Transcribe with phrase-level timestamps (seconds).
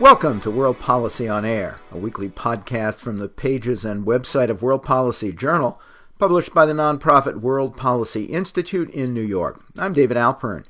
[0.00, 4.62] Welcome to World Policy on Air, a weekly podcast from the pages and website of
[4.62, 5.80] World Policy Journal,
[6.18, 9.62] published by the nonprofit World Policy Institute in New York.
[9.78, 10.64] I'm David Alpern.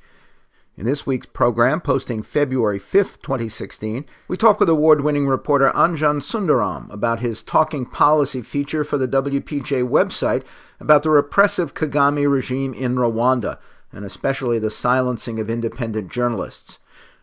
[0.81, 6.23] In this week's program, posting February 5th, 2016, we talk with award winning reporter Anjan
[6.23, 10.43] Sundaram about his Talking Policy feature for the WPJ website
[10.81, 13.59] about the repressive Kagame regime in Rwanda,
[13.93, 16.79] and especially the silencing of independent journalists.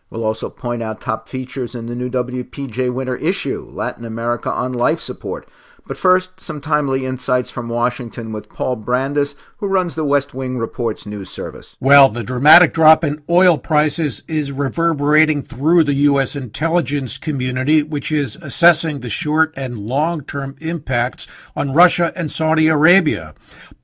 [0.08, 4.72] We'll also point out top features in the new WPJ winter issue, Latin America on
[4.72, 5.48] Life Support.
[5.88, 10.58] But first, some timely insights from Washington with Paul Brandus, who runs the West Wing
[10.58, 11.78] Reports news service.
[11.80, 16.36] Well, the dramatic drop in oil prices is reverberating through the U.S.
[16.36, 22.68] intelligence community, which is assessing the short and long term impacts on Russia and Saudi
[22.68, 23.34] Arabia.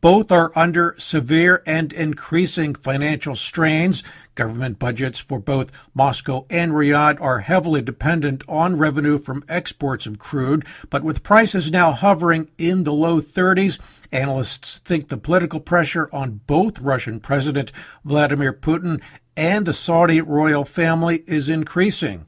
[0.02, 4.02] Both are under severe and increasing financial strains
[4.34, 10.18] Government budgets for both Moscow and Riyadh are heavily dependent on revenue from exports of
[10.18, 13.78] crude, but with prices now hovering in the low 30s,
[14.10, 17.70] analysts think the political pressure on both Russian President
[18.04, 19.00] Vladimir Putin
[19.36, 22.26] and the Saudi royal family is increasing.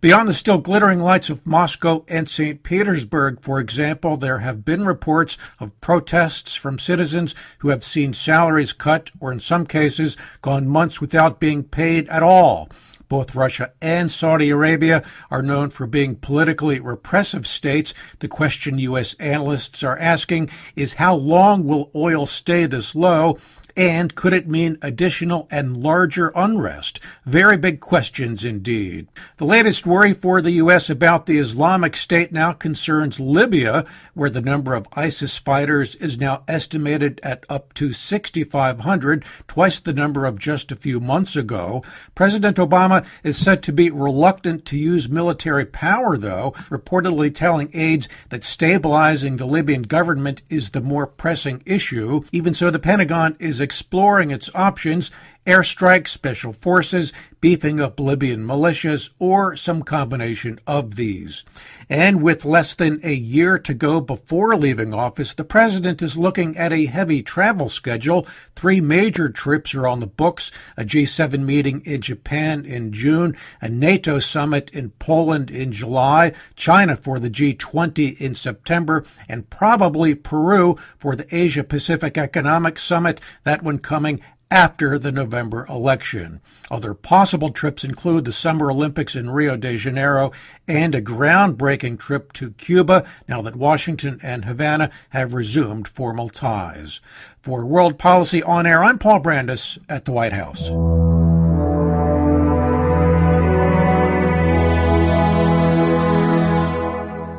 [0.00, 2.62] Beyond the still glittering lights of Moscow and St.
[2.62, 8.72] Petersburg, for example, there have been reports of protests from citizens who have seen salaries
[8.72, 12.68] cut or, in some cases, gone months without being paid at all.
[13.08, 17.94] Both Russia and Saudi Arabia are known for being politically repressive states.
[18.18, 19.14] The question U.S.
[19.14, 23.38] analysts are asking is how long will oil stay this low?
[23.78, 26.98] And could it mean additional and larger unrest?
[27.24, 29.06] Very big questions indeed.
[29.36, 30.90] The latest worry for the U.S.
[30.90, 36.42] about the Islamic State now concerns Libya, where the number of ISIS fighters is now
[36.48, 41.84] estimated at up to 6,500, twice the number of just a few months ago.
[42.16, 48.08] President Obama is said to be reluctant to use military power, though, reportedly telling aides
[48.30, 52.22] that stabilizing the Libyan government is the more pressing issue.
[52.32, 55.10] Even so, the Pentagon is exploring its options
[55.46, 61.44] airstrikes, special forces, beefing up Libyan militias, or some combination of these.
[61.88, 66.56] And with less than a year to go before leaving office, the president is looking
[66.56, 68.26] at a heavy travel schedule.
[68.56, 73.68] Three major trips are on the books a G7 meeting in Japan in June, a
[73.68, 80.76] NATO summit in Poland in July, China for the G20 in September, and probably Peru
[80.98, 84.20] for the Asia Pacific Economic Summit, that one coming
[84.50, 86.40] after the November election.
[86.70, 90.32] Other possible trips include the Summer Olympics in Rio de Janeiro
[90.66, 97.00] and a groundbreaking trip to Cuba now that Washington and Havana have resumed formal ties.
[97.42, 100.68] For World Policy On Air, I'm Paul Brandus at the White House.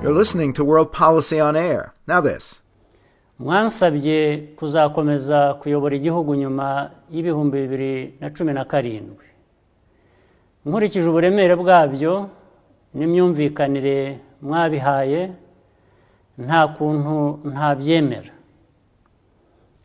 [0.02, 1.94] You're listening to World Policy On Air.
[2.08, 2.62] Now, this.
[3.39, 9.25] Mwansabye kuzakomeza kuyobora igihugu nyuma y'ibihumbi bibiri na cumi na karindwi.
[10.66, 12.29] Nkurikije uburemere bwabyo
[12.94, 15.31] n'imyumvikanire mwabihaye
[16.38, 18.31] nta kuntu ntabyemera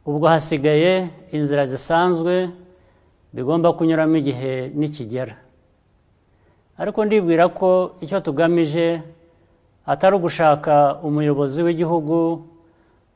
[0.07, 2.51] ubwo hasigaye inzira zisanzwe
[3.33, 5.37] bigomba kunyuramo igihe nikigera.
[6.79, 9.01] Ariko ndibwira ko icyo tugamije
[9.87, 12.43] atari ugushaka umuyobozi w'igihugu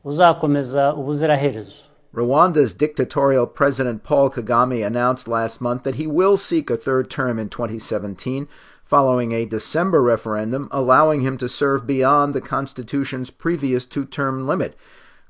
[0.05, 7.11] ubuziraherezo Rwanda's dictatorial President Paul Kagame announced last month that he will seek a third
[7.11, 8.49] term in 2017
[8.85, 14.77] following a December referendum allowing him to serve beyond the Constitution's previous two term limit.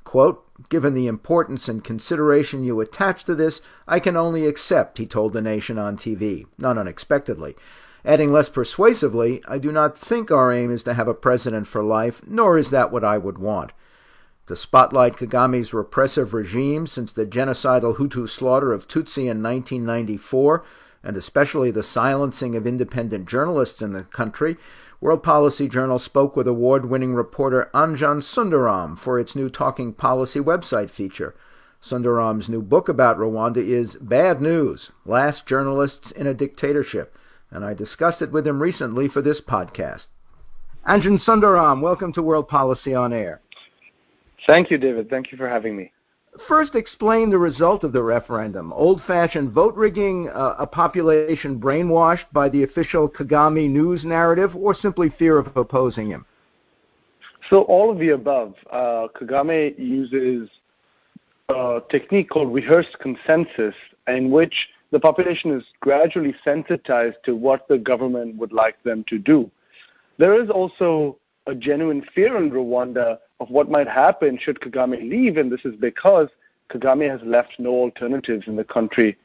[0.04, 5.06] Quote, Given the importance and consideration you attach to this, I can only accept, he
[5.06, 7.56] told the nation on TV, not unexpectedly.
[8.04, 11.82] Adding less persuasively, I do not think our aim is to have a president for
[11.82, 13.72] life, nor is that what I would want.
[14.48, 20.64] To spotlight Kagame's repressive regime since the genocidal Hutu slaughter of Tutsi in 1994,
[21.04, 24.56] and especially the silencing of independent journalists in the country,
[25.02, 30.40] World Policy Journal spoke with award winning reporter Anjan Sundaram for its new Talking Policy
[30.40, 31.34] website feature.
[31.82, 37.14] Sundaram's new book about Rwanda is Bad News Last Journalists in a Dictatorship,
[37.50, 40.08] and I discussed it with him recently for this podcast.
[40.88, 43.42] Anjan Sundaram, welcome to World Policy on Air.
[44.46, 45.10] Thank you, David.
[45.10, 45.92] Thank you for having me.
[46.46, 48.72] First, explain the result of the referendum.
[48.72, 54.74] Old fashioned vote rigging, uh, a population brainwashed by the official Kagame news narrative, or
[54.74, 56.24] simply fear of opposing him?
[57.50, 58.54] So all of the above.
[58.70, 60.48] Uh, Kagame uses
[61.48, 63.74] a technique called rehearsed consensus,
[64.06, 69.18] in which the population is gradually sensitized to what the government would like them to
[69.18, 69.50] do.
[70.18, 75.36] There is also a genuine fear in Rwanda of what might happen should Kagame leave,
[75.36, 76.28] and this is because
[76.70, 79.16] Kagame has left no alternatives in the country,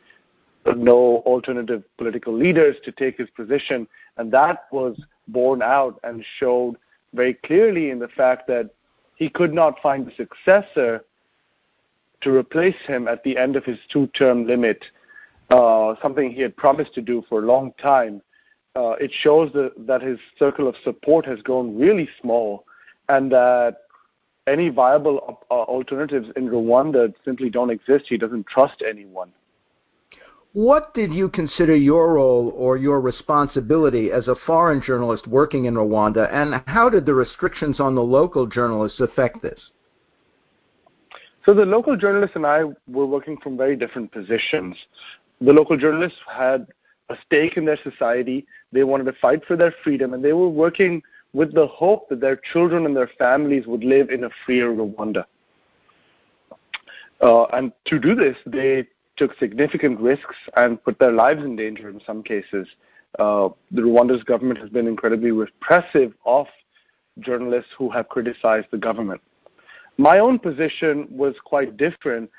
[0.66, 3.88] no alternative political leaders to take his position,
[4.18, 6.76] and that was borne out and showed
[7.14, 8.70] very clearly in the fact that
[9.16, 11.04] he could not find a successor
[12.22, 14.86] to replace him at the end of his two-term limit,
[15.50, 18.22] uh, something he had promised to do for a long time.
[18.76, 22.66] Uh, it shows that, that his circle of support has grown really small,
[23.10, 23.83] and that
[24.48, 28.06] any viable uh, alternatives in Rwanda simply don't exist.
[28.10, 29.32] He doesn't trust anyone.
[30.54, 35.74] What did you consider your role or your responsibility as a foreign journalist working in
[35.74, 39.60] Rwanda, and how did the restrictions on the local journalists affect this?
[41.44, 44.78] So the local journalists and I were working from very different positions.
[45.42, 46.68] The local journalists had
[47.10, 48.46] a stake in their society.
[48.72, 51.02] They wanted to fight for their freedom, and they were working
[51.34, 55.26] with the hope that their children and their families would live in a freer Rwanda.
[57.22, 58.88] Uh, and to do this, they
[59.18, 62.68] took significant risks and put their lives in danger in some cases.
[63.20, 66.48] Uh, the Rwanda's government has been incredibly repressive of
[67.20, 69.22] journalists who have criticized the government.
[69.98, 72.30] My own position was quite different.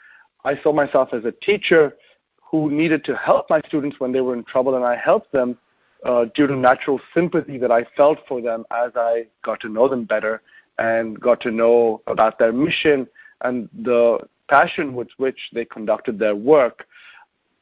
[0.44, 1.94] I saw myself as a teacher
[2.42, 5.56] who needed to help my students when they were in trouble, and I helped them
[6.04, 9.88] uh, due to natural sympathy that I felt for them as I got to know
[9.88, 10.42] them better
[10.78, 13.06] and got to know about their mission
[13.42, 14.18] and the
[14.48, 16.86] passion with which they conducted their work.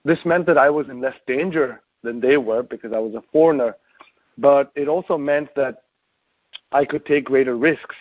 [0.05, 3.23] This meant that I was in less danger than they were because I was a
[3.33, 3.77] foreigner,
[4.37, 5.83] but it also meant that
[6.73, 7.95] I could take greater risks.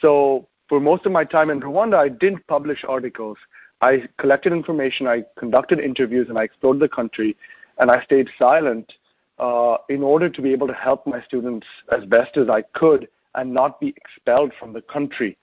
[0.00, 3.36] So for most of my time in Rwanda, I didn't publish articles.
[3.82, 7.36] I collected information, I conducted interviews, and I explored the country,
[7.78, 8.94] and I stayed silent
[9.38, 11.66] uh, in order to be able to help my students
[11.96, 15.36] as best as I could and not be expelled from the country.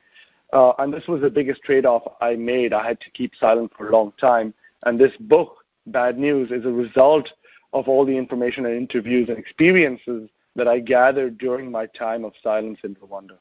[0.52, 2.74] Uh, and this was the biggest trade-off I made.
[2.74, 4.54] I had to keep silent for a long time.
[4.86, 7.30] And this book, Bad News, is a result
[7.74, 12.34] of all the information and interviews and experiences that I gathered during my time of
[12.44, 13.38] silence in Rwanda.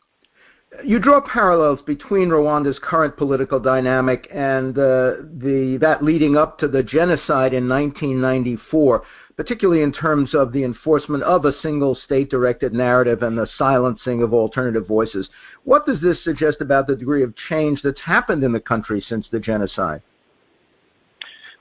[0.85, 6.69] You draw parallels between Rwanda's current political dynamic and uh, the that leading up to
[6.69, 9.03] the genocide in 1994
[9.37, 14.23] particularly in terms of the enforcement of a single state directed narrative and the silencing
[14.23, 15.29] of alternative voices.
[15.65, 19.27] What does this suggest about the degree of change that's happened in the country since
[19.31, 20.03] the genocide?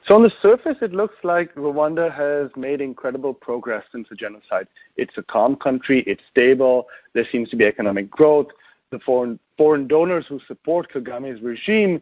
[0.08, 4.68] So, on the surface, it looks like Rwanda has made incredible progress since the genocide.
[4.98, 8.48] It's a calm country, it's stable, there seems to be economic growth.
[8.92, 12.02] The foreign, foreign donors who support Kagame's regime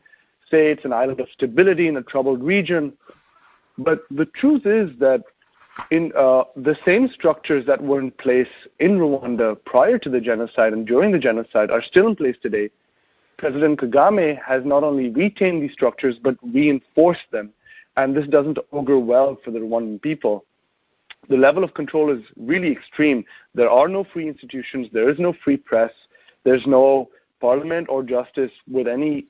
[0.49, 2.93] say it's an island of stability in a troubled region.
[3.77, 5.23] But the truth is that
[5.91, 8.47] in uh, the same structures that were in place
[8.79, 12.69] in Rwanda prior to the genocide and during the genocide are still in place today.
[13.37, 17.51] President Kagame has not only retained these structures but reinforced them,
[17.97, 20.43] and this doesn't augur well for the Rwandan people.
[21.29, 23.23] The level of control is really extreme.
[23.53, 25.91] There are no free institutions, there is no free press,
[26.49, 27.09] there's no
[27.39, 29.27] parliament or justice with any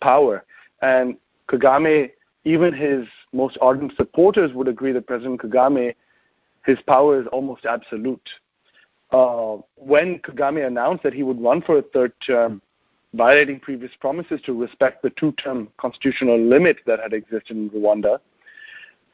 [0.00, 0.44] power.
[0.82, 1.16] And
[1.48, 2.10] Kagame
[2.44, 5.94] even his most ardent supporters would agree that President Kagame,
[6.66, 8.28] his power is almost absolute.
[9.12, 12.60] Uh, when Kagame announced that he would run for a third term,
[13.14, 18.18] violating previous promises to respect the two term constitutional limit that had existed in Rwanda,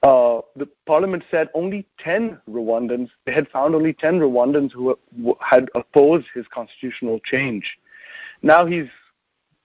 [0.03, 4.97] uh, the parliament said only 10 Rwandans, they had found only 10 Rwandans who
[5.41, 7.79] had opposed his constitutional change.
[8.43, 8.89] Now he's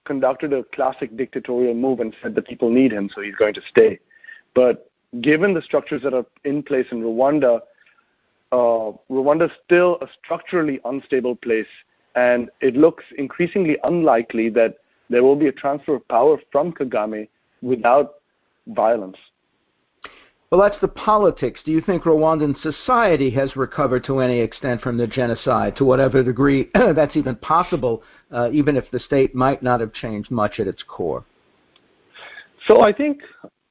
[0.03, 3.61] conducted a classic dictatorial move and said the people need him, so he's going to
[3.69, 3.99] stay.
[4.53, 4.89] But
[5.21, 7.61] given the structures that are in place in Rwanda,
[8.51, 11.67] uh, Rwanda is still a structurally unstable place,
[12.15, 14.77] and it looks increasingly unlikely that
[15.09, 17.29] there will be a transfer of power from Kagame
[17.61, 18.15] without
[18.67, 19.17] violence.
[20.51, 21.59] Well, that's the politics.
[21.65, 26.23] Do you think Rwandan society has recovered to any extent from the genocide, to whatever
[26.23, 30.67] degree that's even possible, uh, even if the state might not have changed much at
[30.67, 31.25] its core?
[32.67, 33.21] So I think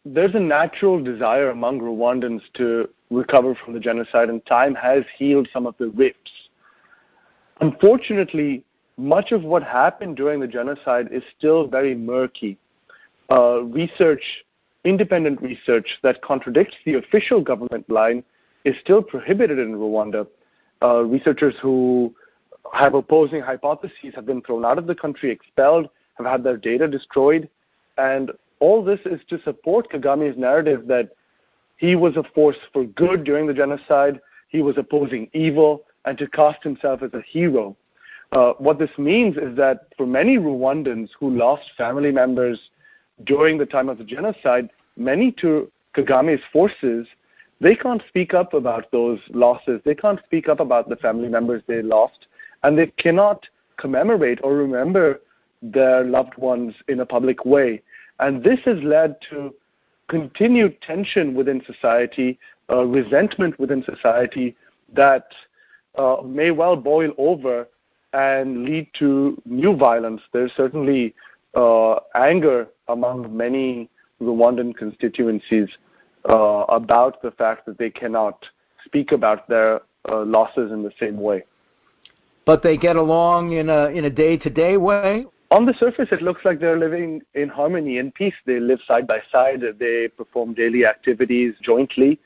[0.04, 5.48] there's a natural desire among Rwandans to recover from the genocide, and time has healed
[5.52, 6.30] some of the rips.
[7.60, 8.64] Unfortunately,
[8.96, 12.58] much of what happened during the genocide is still very murky.
[13.30, 14.44] Uh, research
[14.84, 18.22] independent research that contradicts the official government line
[18.64, 20.26] is still prohibited in Rwanda.
[20.82, 22.14] Uh, researchers who
[22.72, 26.88] have opposing hypotheses, have been thrown out of the country, expelled, have had their data
[26.88, 27.48] destroyed.
[27.98, 31.10] And all this is to support Kagame's narrative that
[31.76, 36.26] he was a force for good during the genocide, he was opposing evil, and to
[36.28, 37.76] cast himself as a hero.
[38.32, 42.58] Uh, what this means is that for many Rwandans who lost family members
[43.22, 47.06] during the time of the genocide, many to Kagame's forces,
[47.60, 49.80] they can't speak up about those losses.
[49.84, 52.26] They can't speak up about the family members they lost,
[52.62, 55.20] and they cannot commemorate or remember
[55.62, 57.82] their loved ones in a public way.
[58.20, 59.54] And this has led to
[60.08, 62.38] continued tension within society,
[62.70, 64.56] uh, resentment within society
[64.92, 65.28] that
[65.96, 67.68] uh, may well boil over
[68.12, 70.22] and lead to new violence.
[70.32, 71.14] There's certainly
[71.54, 73.88] uh, anger among many
[74.20, 75.68] Rwandan constituencies
[76.28, 78.44] uh, about the fact that they cannot
[78.84, 81.44] speak about their uh, losses in the same way.
[82.44, 85.24] But they get along in a in a day to day way.
[85.50, 88.34] On the surface, it looks like they're living in harmony and peace.
[88.44, 89.62] They live side by side.
[89.78, 92.18] They perform daily activities jointly.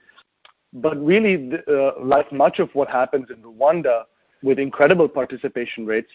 [0.72, 4.04] But really, uh, like much of what happens in Rwanda,
[4.42, 6.10] with incredible participation rates,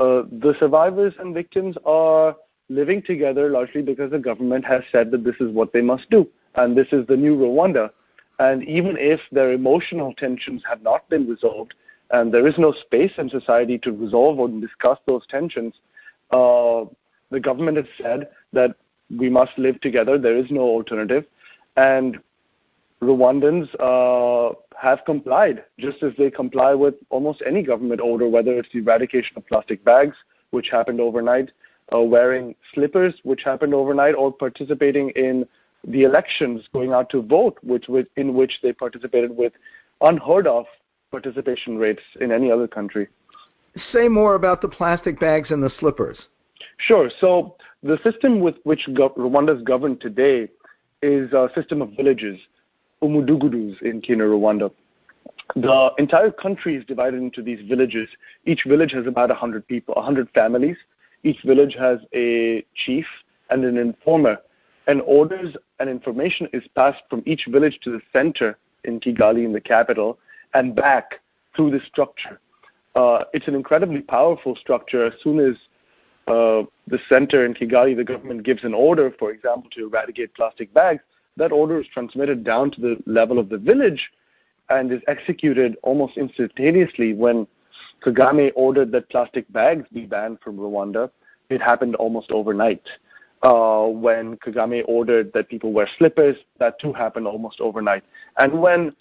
[0.00, 2.36] uh, the survivors and victims are
[2.68, 6.28] living together largely because the government has said that this is what they must do,
[6.54, 7.90] and this is the new Rwanda.
[8.38, 11.74] And even if their emotional tensions have not been resolved,
[12.10, 15.74] and there is no space in society to resolve or discuss those tensions,
[16.30, 16.84] uh,
[17.30, 18.74] the government has said that
[19.16, 20.18] we must live together.
[20.18, 21.24] There is no alternative,
[21.76, 22.18] and
[23.02, 28.68] Rwandans uh, have complied, just as they comply with almost any government order, whether it's
[28.72, 30.16] the eradication of plastic bags,
[30.50, 31.50] which happened overnight,
[31.92, 35.46] uh, wearing slippers, which happened overnight, or participating in
[35.86, 37.86] the elections, going out to vote, which
[38.16, 39.52] in which they participated with
[40.00, 40.66] unheard of
[41.10, 43.08] participation rates in any other country.
[43.92, 46.18] Say more about the plastic bags and the slippers.
[46.78, 47.10] Sure.
[47.20, 50.48] So the system with which Go- Rwanda is governed today
[51.02, 52.38] is a system of villages,
[53.02, 54.70] umudugudus in Kinyarwanda.
[55.56, 58.08] The entire country is divided into these villages.
[58.46, 60.76] Each village has about 100 people, 100 families.
[61.24, 63.06] Each village has a chief
[63.50, 64.38] and an informer.
[64.86, 69.52] And orders and information is passed from each village to the center in Kigali, in
[69.52, 70.18] the capital,
[70.52, 71.20] and back
[71.56, 72.38] through this structure.
[72.94, 75.06] Uh, it's an incredibly powerful structure.
[75.06, 75.56] As soon as
[76.26, 80.72] uh, the center in Kigali, the government gives an order, for example, to eradicate plastic
[80.74, 81.02] bags,
[81.36, 84.10] that order is transmitted down to the level of the village
[84.68, 87.12] and is executed almost instantaneously.
[87.14, 87.46] When
[88.02, 91.10] Kagame ordered that plastic bags be banned from Rwanda,
[91.48, 92.82] it happened almost overnight.
[93.42, 98.02] Uh, when Kagame ordered that people wear slippers, that too happened almost overnight.
[98.38, 98.94] And when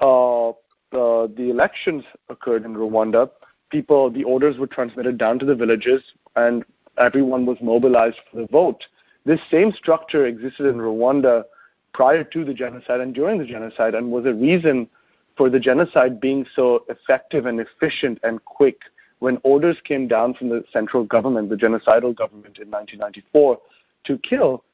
[0.00, 0.52] uh,
[0.92, 3.30] the elections occurred in Rwanda,
[3.70, 6.02] people, the orders were transmitted down to the villages,
[6.36, 6.64] and
[6.98, 8.84] everyone was mobilized for the vote.
[9.24, 11.44] This same structure existed in Rwanda
[11.92, 14.88] prior to the genocide and during the genocide, and was a reason
[15.36, 18.80] for the genocide being so effective and efficient and quick.
[19.18, 23.58] When orders came down from the central government, the genocidal government in 1994,
[24.04, 24.64] to kill,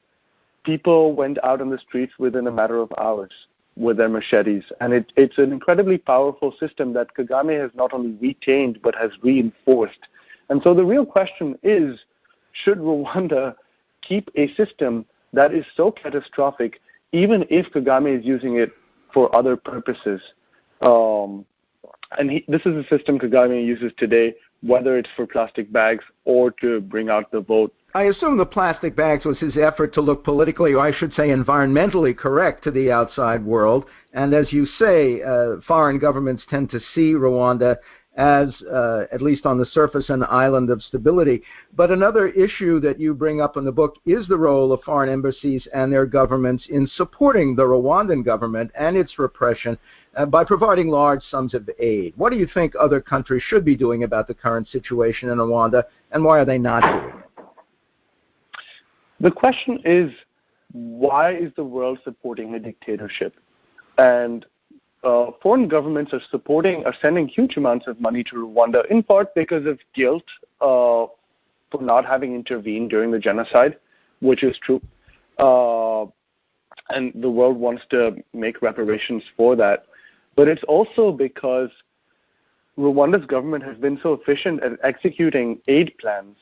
[0.64, 3.30] people went out on the streets within a matter of hours
[3.76, 4.64] with their machetes.
[4.80, 9.10] And it, it's an incredibly powerful system that Kagame has not only retained but has
[9.22, 10.08] reinforced.
[10.48, 12.00] And so the real question is
[12.52, 13.54] should Rwanda
[14.02, 16.80] keep a system that is so catastrophic,
[17.12, 18.72] even if Kagame is using it
[19.14, 20.20] for other purposes?
[20.82, 21.44] Um,
[22.18, 26.50] and he, this is a system Kagame uses today, whether it's for plastic bags or
[26.60, 30.24] to bring out the vote I assume the plastic bags was his effort to look
[30.24, 33.84] politically, or I should say environmentally correct to the outside world.
[34.14, 37.76] And as you say, uh, foreign governments tend to see Rwanda
[38.16, 41.42] as, uh, at least on the surface, an island of stability.
[41.74, 45.10] But another issue that you bring up in the book is the role of foreign
[45.10, 49.78] embassies and their governments in supporting the Rwandan government and its repression
[50.16, 52.12] uh, by providing large sums of aid.
[52.16, 55.84] What do you think other countries should be doing about the current situation in Rwanda,
[56.10, 57.44] and why are they not doing it?
[59.20, 60.10] The question is,
[60.72, 63.34] why is the world supporting a dictatorship?
[63.98, 64.44] And
[65.04, 69.34] uh, foreign governments are supporting, are sending huge amounts of money to Rwanda, in part
[69.34, 70.24] because of guilt
[70.60, 71.06] uh,
[71.70, 73.76] for not having intervened during the genocide,
[74.20, 74.80] which is true.
[75.38, 76.06] Uh,
[76.90, 79.86] and the world wants to make reparations for that.
[80.34, 81.70] But it's also because
[82.78, 86.36] Rwanda's government has been so efficient at executing aid plans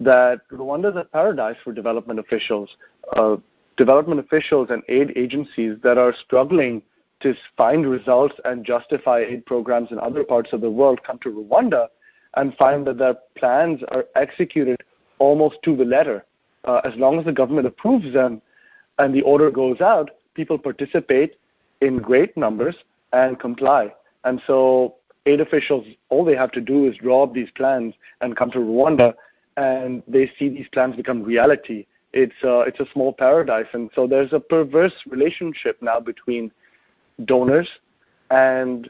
[0.00, 2.76] that Rwanda is a paradise for development officials,
[3.14, 3.36] uh,
[3.76, 6.82] development officials and aid agencies that are struggling
[7.20, 11.30] to find results and justify aid programs in other parts of the world come to
[11.30, 11.88] Rwanda,
[12.34, 14.82] and find that their plans are executed
[15.18, 16.24] almost to the letter.
[16.64, 18.42] Uh, as long as the government approves them
[18.98, 21.36] and the order goes out, people participate
[21.80, 22.76] in great numbers
[23.12, 23.92] and comply.
[24.24, 24.96] And so
[25.26, 28.58] aid officials, all they have to do is draw up these plans and come to
[28.58, 29.14] Rwanda,
[29.56, 31.86] and they see these plans become reality.
[32.12, 36.50] It's uh, it's a small paradise, and so there's a perverse relationship now between
[37.24, 37.68] donors
[38.30, 38.88] and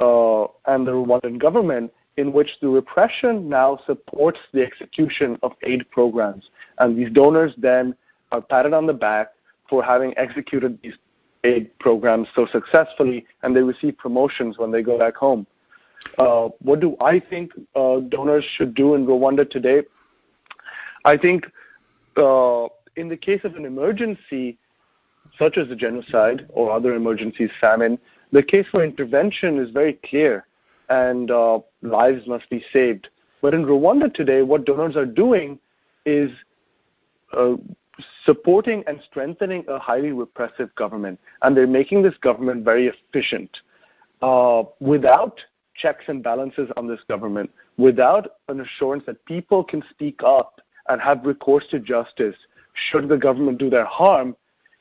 [0.00, 5.88] uh, and the Rwandan government, in which the repression now supports the execution of aid
[5.90, 7.94] programs, and these donors then
[8.32, 9.28] are patted on the back
[9.68, 10.96] for having executed these
[11.44, 15.46] aid programs so successfully, and they receive promotions when they go back home.
[16.18, 19.82] Uh, what do I think uh, donors should do in Rwanda today?
[21.04, 21.46] I think
[22.16, 22.66] uh,
[22.96, 24.58] in the case of an emergency,
[25.38, 27.98] such as a genocide or other emergencies, famine,
[28.32, 30.46] the case for intervention is very clear,
[30.88, 33.08] and uh, lives must be saved.
[33.40, 35.58] But in Rwanda today, what donors are doing
[36.04, 36.30] is
[37.32, 37.54] uh,
[38.24, 43.50] supporting and strengthening a highly repressive government, and they're making this government very efficient.
[44.22, 45.40] Uh, without
[45.74, 51.00] checks and balances on this government, without an assurance that people can speak up and
[51.00, 52.36] have recourse to justice
[52.74, 54.36] should the government do their harm,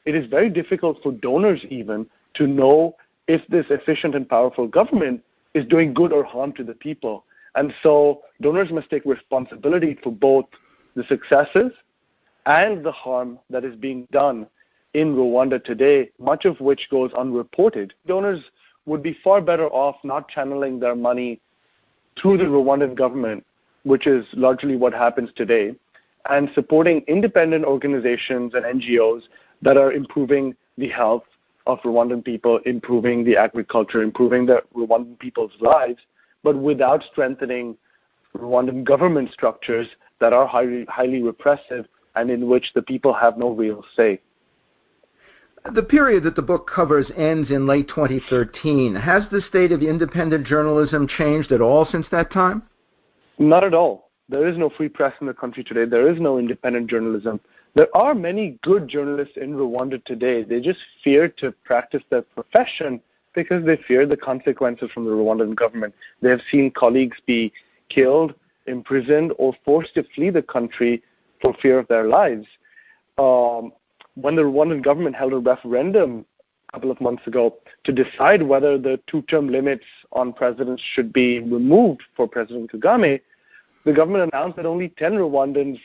[0.06, 2.06] it is very difficult for donors even
[2.36, 2.96] to know
[3.28, 5.22] if this efficient and powerful government
[5.54, 7.26] is doing good or harm to the people.
[7.56, 10.46] And so donors must take responsibility for both
[10.96, 11.72] the successes
[12.48, 14.48] and the harm that is being done
[14.94, 17.94] in Rwanda today, much of which goes unreported.
[18.08, 18.40] Donors
[18.86, 21.42] would be far better off not channeling their money
[22.20, 23.46] through the Rwandan government,
[23.84, 25.76] which is largely what happens today,
[26.30, 29.24] and supporting independent organizations and NGOs
[29.62, 31.24] that are improving the health
[31.66, 36.00] of Rwandan people, improving the agriculture, improving the Rwandan people's lives,
[36.44, 37.76] but without strengthening
[38.38, 39.88] Rwandan government structures
[40.22, 41.88] that are highly, highly repressive
[42.18, 44.20] and in which the people have no real say.
[45.74, 48.96] The period that the book covers ends in late 2013.
[48.96, 52.64] Has the state of independent journalism changed at all since that time?
[53.38, 54.10] Not at all.
[54.30, 55.86] There is no free press in the country today.
[55.86, 57.40] There is no independent journalism.
[57.76, 60.44] There are many good journalists in Rwanda today.
[60.44, 63.02] They just fear to practice their profession
[63.36, 65.94] because they fear the consequences from the Rwandan government.
[66.22, 67.54] They have seen colleagues be
[67.90, 68.34] killed,
[68.66, 71.04] imprisoned, or forced to flee the country
[71.42, 72.46] for fear of their lives.
[73.18, 73.72] Um,
[74.16, 76.26] when the Rwandan government held a referendum
[76.70, 81.40] a couple of months ago to decide whether the two-term limits on presidents should be
[81.40, 83.22] removed for President Kagame,
[83.86, 85.80] the government announced that only 10 Rwandans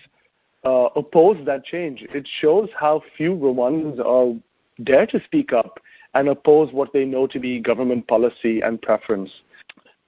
[0.65, 2.05] uh, opposed that change.
[2.15, 4.39] It shows how few Rwandans are
[4.83, 5.79] dare to speak up
[6.15, 9.31] and oppose what they know to be government policy and preference.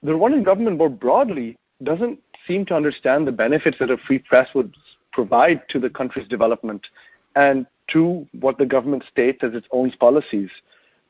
[0.03, 4.47] The Rwandan government, more broadly, doesn't seem to understand the benefits that a free press
[4.53, 4.75] would
[5.15, 6.87] provide to the country's development
[7.35, 10.49] and to what the government states as its own policies.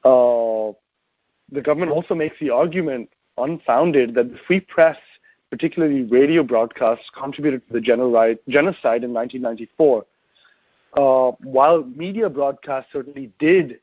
[0.04, 0.72] Uh,
[1.52, 4.98] the government also makes the argument, unfounded, that the free press,
[5.50, 10.06] particularly radio broadcasts, contributed to the genocide in 1994.
[10.98, 13.80] Uh, while media broadcasts certainly did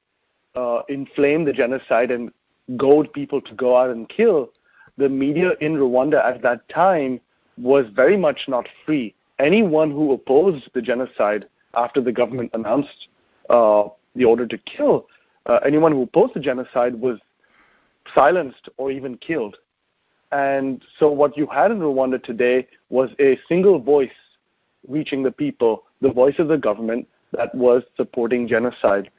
[0.55, 2.31] uh, inflame the genocide and
[2.77, 4.51] goad people to go out and kill,
[4.99, 7.21] the media in Rwanda at that time
[7.59, 13.09] was very much not free anyone who opposed the genocide after the government announced
[13.51, 15.07] uh, the order to kill,
[15.47, 17.19] uh, anyone who opposed the genocide was
[18.15, 19.57] silenced or even killed.
[20.31, 24.11] And so what you had in Rwanda today was a single voice
[24.89, 29.11] reaching the people, the voice of the government that was supporting genocide.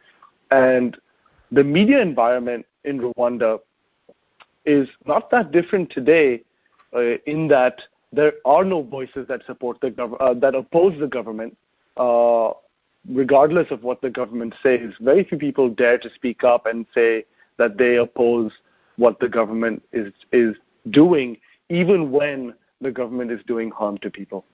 [0.51, 0.97] And
[1.51, 3.59] the media environment in Rwanda
[4.65, 6.43] is not that different today
[6.95, 7.81] uh, in that
[8.13, 11.57] there are no voices that support the gov- uh, that oppose the government,
[11.97, 12.51] uh,
[13.09, 14.93] regardless of what the government says.
[15.01, 17.25] Very few people dare to speak up and say
[17.57, 18.51] that they oppose
[18.97, 20.55] what the government is is
[20.91, 21.37] doing,
[21.69, 24.45] even when the government is doing harm to people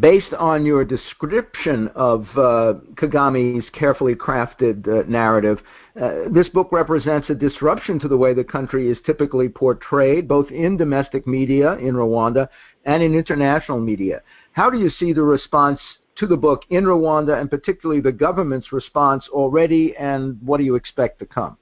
[0.00, 5.58] based on your description of uh, Kagame's carefully crafted uh, narrative,
[6.00, 10.50] uh, this book represents a disruption to the way the country is typically portrayed, both
[10.50, 12.48] in domestic media in Rwanda
[12.86, 14.22] and in international media.
[14.52, 15.80] How do you see the response
[16.16, 20.74] to the book in Rwanda, and particularly the government's response already, and what do you
[20.74, 21.56] expect to come?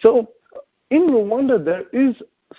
[0.00, 0.30] So,
[0.90, 2.16] in Rwanda, there is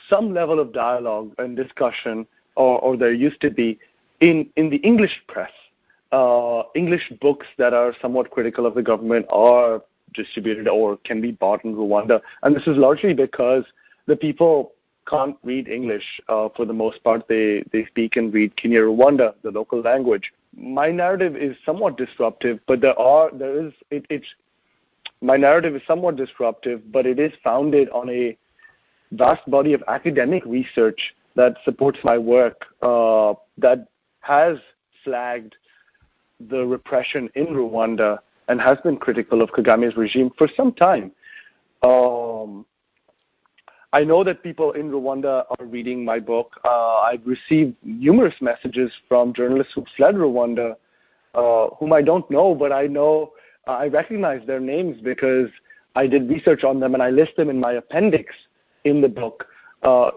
[0.10, 3.80] some level of dialogue and discussion or, or there used to be,
[4.20, 5.52] in, in the English press.
[6.12, 9.82] Uh, English books that are somewhat critical of the government are
[10.14, 12.22] distributed or can be bought in Rwanda.
[12.44, 13.64] And this is largely because
[14.06, 14.74] the people
[15.08, 17.28] can't read English uh, for the most part.
[17.28, 20.32] They they speak and read Kinyarwanda, the local language.
[20.56, 24.28] My narrative is somewhat disruptive, but there are there is it, it's
[25.22, 28.38] my narrative is somewhat disruptive, but it is founded on a
[29.12, 33.88] vast body of academic research that supports my work uh, that
[34.22, 34.58] has
[35.04, 35.56] flagged
[36.50, 41.12] the repression in Rwanda and has been critical of Kagame's regime for some time.
[41.82, 42.66] Um,
[43.92, 46.60] I know that people in Rwanda are reading my book.
[46.66, 50.76] Uh, I've received numerous messages from journalists who fled Rwanda,
[51.36, 53.34] uh, whom I don't know, but I know
[53.68, 55.50] uh, I recognize their names because
[55.96, 58.34] I did research on them and I list them in my appendix
[58.84, 59.48] in the book,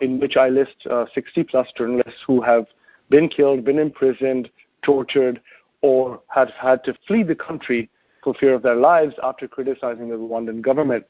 [0.01, 2.67] in which I list uh, 60 plus journalists who have
[3.11, 4.51] been killed, been imprisoned,
[4.83, 5.41] tortured,
[5.83, 7.91] or have had to flee the country
[8.23, 11.05] for fear of their lives after criticizing the Rwandan government.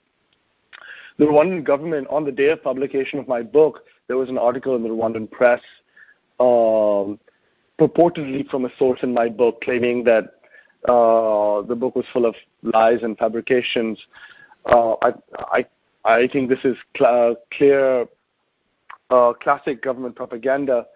[1.19, 4.77] The Rwandan government, on the day of publication of my book, there was an article
[4.77, 5.62] in the Rwandan press,
[6.38, 7.19] um,
[7.79, 10.25] purportedly from a source in my book, claiming that
[10.88, 13.99] uh, the book was full of lies and fabrications.
[14.66, 15.66] Uh, I, I,
[16.05, 18.05] I think this is cl- clear, uh,
[19.09, 20.87] classic government propaganda,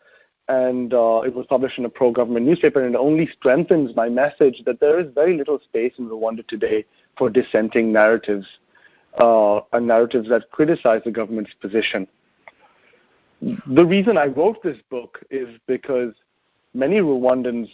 [0.48, 4.62] and uh, it was published in a pro-government newspaper, and it only strengthens my message
[4.66, 6.84] that there is very little space in Rwanda today
[7.16, 8.46] for dissenting narratives
[9.18, 12.06] uh, and narratives that criticize the government's position.
[13.40, 16.12] The reason I wrote this book is because
[16.74, 17.68] many Rwandans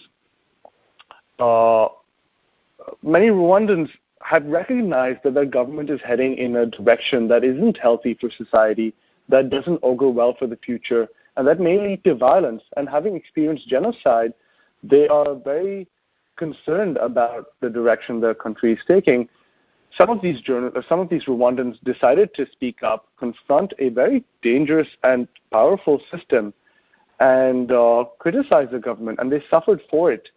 [1.39, 1.89] uh,
[3.03, 3.91] many Rwandans
[4.23, 8.95] have recognized that their government is heading in a direction that isn't healthy for society,
[9.29, 12.63] that doesn't augur well for the future, and that may lead to violence.
[12.77, 14.33] And having experienced genocide,
[14.83, 15.89] they are very
[16.37, 19.29] concerned about the direction their country is taking.
[19.97, 23.89] Some of these journal- uh, some of these Rwandans decided to speak up, confront a
[23.89, 26.53] very dangerous and powerful system,
[27.21, 30.29] and uh, criticize the government, and they suffered for it.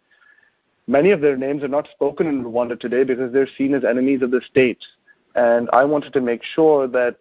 [0.86, 4.22] Many of their names are not spoken in Rwanda today because they're seen as enemies
[4.22, 4.82] of the state.
[5.34, 7.16] And I wanted to make sure that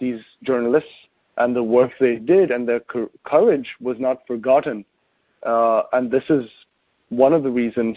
[0.00, 0.90] these journalists
[1.38, 2.80] and the work they did and their
[3.24, 4.84] courage was not forgotten.
[5.44, 6.44] Uh, and this is
[7.08, 7.96] one of the reasons,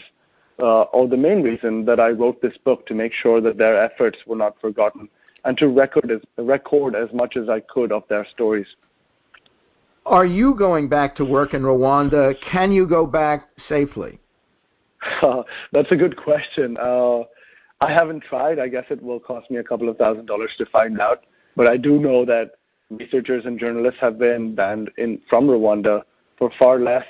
[0.60, 3.82] uh, or the main reason, that I wrote this book to make sure that their
[3.82, 5.10] efforts were not forgotten
[5.44, 8.68] and to record as, record as much as I could of their stories.
[10.06, 12.36] Are you going back to work in Rwanda?
[12.52, 14.20] Can you go back safely?
[15.22, 16.78] Uh, that's a good question.
[16.80, 17.22] Uh,
[17.82, 18.60] I haven't tried.
[18.60, 21.26] I guess it will cost me a couple of thousand dollars to find out.
[21.56, 22.52] But I do know that
[22.90, 26.04] researchers and journalists have been banned in from Rwanda
[26.38, 27.06] for far less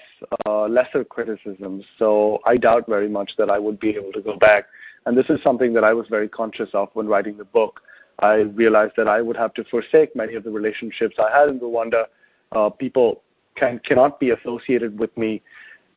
[0.45, 1.85] uh, lesser criticisms.
[1.97, 4.65] So I doubt very much that I would be able to go back.
[5.05, 7.81] And this is something that I was very conscious of when writing the book.
[8.19, 11.59] I realized that I would have to forsake many of the relationships I had in
[11.59, 12.05] Rwanda.
[12.51, 13.21] Uh, people
[13.55, 15.41] can cannot be associated with me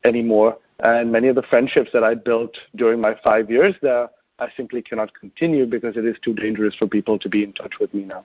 [0.03, 4.47] anymore and many of the friendships that I built during my five years there, I
[4.55, 7.93] simply cannot continue because it is too dangerous for people to be in touch with
[7.93, 8.23] me now.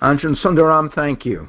[0.00, 1.48] Anjan Sundaram, thank you.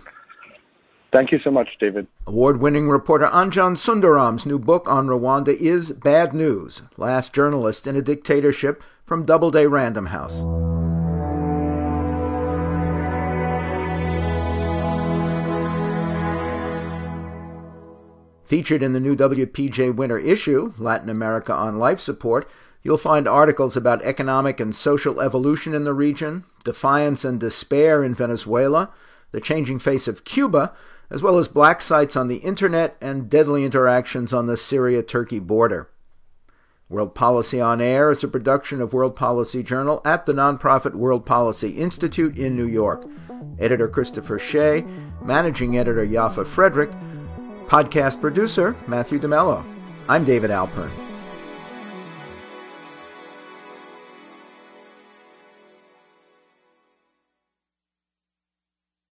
[1.12, 2.08] Thank you so much, David.
[2.26, 7.96] Award winning reporter Anjan Sundaram's new book on Rwanda is Bad News Last Journalist in
[7.96, 10.44] a Dictatorship from Doubleday Random House.
[18.46, 22.50] Featured in the new WPJ winter issue, Latin America on Life Support,
[22.88, 28.16] you'll find articles about economic and social evolution in the region, defiance and despair in
[28.16, 28.90] Venezuela,
[29.32, 30.74] the changing face of Cuba,
[31.10, 35.40] as well as black sites on the internet and deadly interactions on the Syria Turkey
[35.40, 35.90] border.
[36.88, 41.26] World Policy on Air is a production of World Policy Journal at the nonprofit World
[41.26, 43.06] Policy Institute in New York.
[43.60, 44.86] Editor Christopher Shea,
[45.22, 46.98] managing editor Yaffa Fredrick,
[47.68, 49.66] Podcast producer, Matthew DeMello.
[50.08, 51.07] I'm David Alpern.